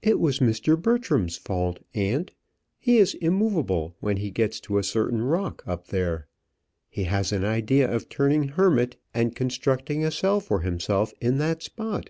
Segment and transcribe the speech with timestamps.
[0.00, 0.80] "It was Mr.
[0.80, 2.30] Bertram's fault, aunt;
[2.78, 6.28] he is immoveable when he gets to a certain rock up there.
[6.88, 11.62] He has an idea of turning hermit, and constructing a cell for himself in that
[11.62, 12.08] spot."